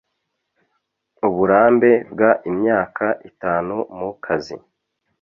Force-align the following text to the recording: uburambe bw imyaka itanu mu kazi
uburambe 1.27 1.91
bw 2.11 2.21
imyaka 2.51 3.05
itanu 3.29 3.75
mu 3.97 4.09
kazi 4.23 4.55